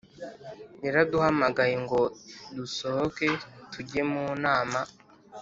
Yaraduhamagaye 0.85 1.75
ngo 1.83 1.99
dusohoke 2.55 3.27
tujye 3.71 4.01
mu 4.11 4.23
nama 4.43 4.79